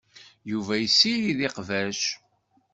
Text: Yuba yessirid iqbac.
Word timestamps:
Yuba 0.51 0.73
yessirid 0.77 1.39
iqbac. 1.47 2.01